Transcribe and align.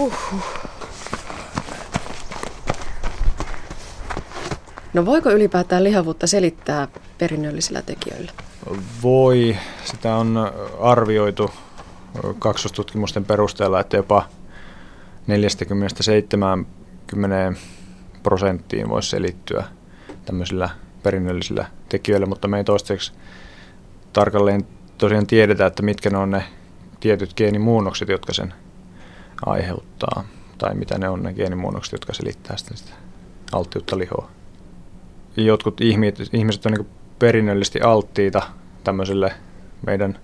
Uhuh. 0.00 0.44
No 4.94 5.06
voiko 5.06 5.30
ylipäätään 5.30 5.84
lihavuutta 5.84 6.26
selittää 6.26 6.88
perinnöllisillä 7.18 7.82
tekijöillä? 7.82 8.32
Voi. 9.02 9.56
Sitä 9.84 10.16
on 10.16 10.52
arvioitu 10.80 11.50
kaksostutkimusten 12.38 13.24
perusteella, 13.24 13.80
että 13.80 13.96
jopa 13.96 14.28
40-70 17.54 17.56
prosenttiin 18.22 18.88
voisi 18.88 19.10
selittyä 19.10 19.64
tämmöisillä 20.24 20.70
perinnöllisillä 21.02 21.66
tekijöillä, 21.88 22.26
mutta 22.26 22.48
me 22.48 22.56
ei 22.58 22.64
toistaiseksi 22.64 23.12
tarkalleen 24.12 24.66
tosiaan 24.98 25.26
tiedetä, 25.26 25.66
että 25.66 25.82
mitkä 25.82 26.10
ne 26.10 26.18
on 26.18 26.30
ne 26.30 26.44
tietyt 27.00 27.34
geenimuunnokset, 27.34 28.08
jotka 28.08 28.32
sen 28.32 28.54
aiheuttaa, 29.46 30.24
tai 30.58 30.74
mitä 30.74 30.98
ne 30.98 31.08
on 31.08 31.22
ne 31.22 31.32
geenimuunnokset, 31.32 31.92
jotka 31.92 32.12
selittää 32.14 32.56
sitä, 32.56 32.76
sitä 32.76 32.92
alttiutta 33.52 33.98
lihoa. 33.98 34.30
Jotkut 35.36 35.80
ihmiset 36.32 36.66
on 36.66 36.72
niin 36.72 36.86
perinnöllisesti 37.18 37.80
alttiita 37.80 38.42
tämmöiselle 38.84 39.32
meidän 39.86 40.18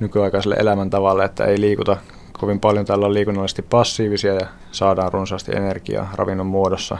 nykyaikaiselle 0.00 0.56
elämäntavalle, 0.58 1.24
että 1.24 1.44
ei 1.44 1.60
liikuta 1.60 1.96
kovin 2.32 2.60
paljon. 2.60 2.86
Täällä 2.86 3.06
on 3.06 3.14
liikunnallisesti 3.14 3.62
passiivisia 3.62 4.34
ja 4.34 4.46
saadaan 4.72 5.12
runsaasti 5.12 5.52
energiaa 5.56 6.10
ravinnon 6.14 6.46
muodossa. 6.46 6.98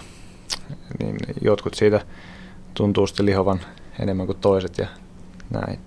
Niin 0.98 1.16
jotkut 1.41 1.74
siitä 1.74 2.00
tuntuu 2.74 3.06
sitten 3.06 3.27
lihovan 3.27 3.61
enemmän 4.00 4.27
kuin 4.27 4.38
toiset 4.38 4.78
ja 4.78 4.86
näin. 5.50 5.78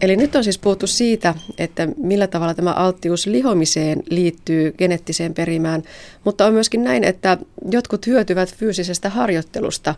Eli 0.00 0.16
nyt 0.16 0.36
on 0.36 0.44
siis 0.44 0.58
puhuttu 0.58 0.86
siitä, 0.86 1.34
että 1.58 1.88
millä 1.96 2.26
tavalla 2.26 2.54
tämä 2.54 2.72
alttius 2.72 3.26
lihomiseen 3.26 4.02
liittyy 4.10 4.72
geneettiseen 4.72 5.34
perimään, 5.34 5.82
mutta 6.24 6.46
on 6.46 6.52
myöskin 6.52 6.84
näin, 6.84 7.04
että 7.04 7.38
jotkut 7.70 8.06
hyötyvät 8.06 8.54
fyysisestä 8.54 9.10
harjoittelusta 9.10 9.94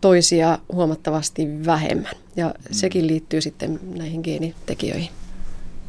toisia 0.00 0.58
huomattavasti 0.72 1.46
vähemmän. 1.66 2.12
Ja 2.36 2.46
mm. 2.46 2.54
sekin 2.70 3.06
liittyy 3.06 3.40
sitten 3.40 3.80
näihin 3.98 4.20
geenitekijöihin. 4.24 5.10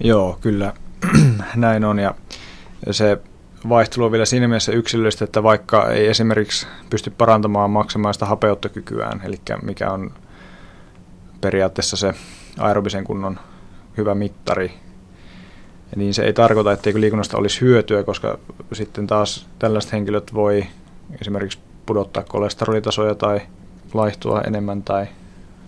Joo, 0.03 0.37
kyllä 0.41 0.73
näin 1.55 1.85
on. 1.85 1.99
Ja 1.99 2.13
se 2.91 3.17
vaihtelu 3.69 4.05
on 4.05 4.11
vielä 4.11 4.25
siinä 4.25 4.47
mielessä 4.47 4.71
yksilöllistä, 4.71 5.25
että 5.25 5.43
vaikka 5.43 5.91
ei 5.91 6.07
esimerkiksi 6.07 6.67
pysty 6.89 7.09
parantamaan 7.09 7.71
maksamaan 7.71 8.13
hapeuttokykyään, 8.21 9.21
eli 9.25 9.39
mikä 9.61 9.91
on 9.91 10.11
periaatteessa 11.41 11.97
se 11.97 12.13
aerobisen 12.59 13.03
kunnon 13.03 13.39
hyvä 13.97 14.15
mittari, 14.15 14.71
niin 15.95 16.13
se 16.13 16.23
ei 16.23 16.33
tarkoita, 16.33 16.71
etteikö 16.71 17.01
liikunnasta 17.01 17.37
olisi 17.37 17.61
hyötyä, 17.61 18.03
koska 18.03 18.39
sitten 18.73 19.07
taas 19.07 19.47
tällaiset 19.59 19.91
henkilöt 19.91 20.33
voi 20.33 20.65
esimerkiksi 21.21 21.59
pudottaa 21.85 22.23
kolesterolitasoja 22.23 23.15
tai 23.15 23.41
laihtua 23.93 24.41
enemmän 24.41 24.83
tai 24.83 25.07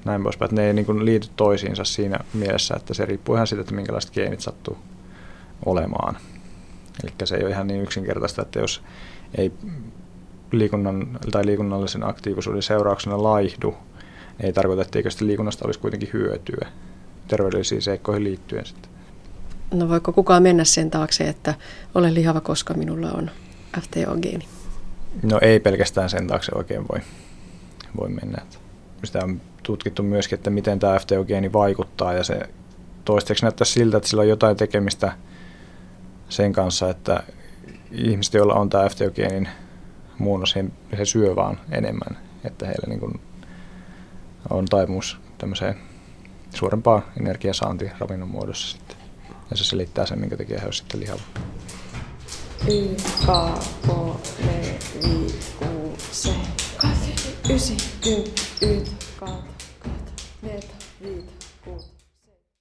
näin 0.06 0.24
poispäin. 0.24 0.48
Että 0.48 0.62
ne 0.62 0.68
ei 0.68 0.74
niin 0.74 1.06
liity 1.06 1.28
toisiinsa 1.36 1.84
siinä 1.84 2.20
mielessä, 2.34 2.76
että 2.76 2.94
se 2.94 3.06
riippuu 3.06 3.36
ihan 3.36 3.48
siitä, 3.48 3.62
että 3.62 3.74
minkälaiset 3.74 4.14
geenit 4.14 4.42
sattuu 4.42 4.78
olemaan. 5.66 6.18
Eli 7.04 7.14
se 7.24 7.36
ei 7.36 7.44
ole 7.44 7.52
ihan 7.52 7.68
niin 7.68 7.82
yksinkertaista, 7.82 8.42
että 8.42 8.60
jos 8.60 8.84
ei 9.38 9.52
liikunnan 10.52 11.20
tai 11.32 11.46
liikunnallisen 11.46 12.10
aktiivisuuden 12.10 12.62
seurauksena 12.62 13.24
laihdu, 13.24 13.76
ei 14.44 14.54
tarkoita, 14.54 14.82
etteikö 14.82 15.12
sitä 15.12 15.26
liikunnasta 15.26 15.66
olisi 15.66 15.80
kuitenkin 15.80 16.10
hyötyä 16.14 16.68
terveydellisiin 17.28 17.82
seikkoihin 17.82 18.24
liittyen 18.24 18.66
sitten. 18.66 18.92
No 19.72 19.90
voiko 19.90 20.14
kukaan 20.14 20.44
mennä 20.44 20.64
sen 20.64 20.92
taakse, 20.92 21.24
että 21.24 21.54
olen 21.96 22.14
lihava, 22.14 22.42
koska 22.42 22.74
minulla 22.74 23.12
on 23.12 23.32
FTO-geeni? 23.82 24.48
No 25.24 25.40
ei 25.42 25.60
pelkästään 25.60 26.10
sen 26.10 26.28
taakse 26.28 26.52
oikein 26.56 26.86
voi, 26.92 27.00
voi 28.00 28.10
mennä. 28.10 28.42
Sitä 29.04 29.20
on 29.24 29.42
tutkittu 29.64 30.04
myöskin, 30.04 30.38
että 30.38 30.50
miten 30.50 30.80
tämä 30.80 31.00
FTO-geeni 31.00 31.54
vaikuttaa 31.54 32.14
ja 32.14 32.24
se 32.24 32.40
toistaiseksi 33.06 33.46
näyttää 33.46 33.66
siltä, 33.66 33.98
että 33.98 34.10
sillä 34.10 34.22
on 34.22 34.30
jotain 34.30 34.58
tekemistä 34.58 35.12
sen 36.30 36.54
kanssa, 36.54 36.90
että 36.90 37.24
ihmiset, 37.92 38.34
joilla 38.34 38.54
on 38.54 38.70
tämä 38.70 38.90
FTO-geenin 38.90 39.50
muunnos, 40.18 40.56
he 40.98 41.06
syö 41.06 41.36
vaan 41.36 41.60
enemmän, 41.72 42.18
että 42.44 42.66
heillä 42.66 42.88
niin 42.88 43.00
kuin 43.00 43.20
on 44.52 44.66
taipumus 44.66 45.18
tämmöiseen 45.38 45.76
suurempaan 46.54 47.04
energiasaantiin 47.20 47.92
ravinnon 48.00 48.30
muodossa 48.30 48.78
sitten. 48.78 48.98
Ja 49.52 49.58
se 49.58 49.64
selittää 49.64 50.06
sen, 50.06 50.20
minkä 50.20 50.38
takia 50.38 50.60
he 50.60 50.66
ovat 50.66 50.76
sitten 50.76 51.00
lihava. 51.00 51.22
Y, 52.68 52.96
K, 52.96 53.28
K, 53.82 53.90
L, 53.90 54.52
I, 55.08 55.28
U, 55.62 55.96
C, 56.12 56.30
8, 56.78 57.14
9, 57.50 57.78
10, 58.02 58.24
11, 58.62 58.96
12, 59.20 59.44
13, 59.80 60.24
14. 60.42 60.81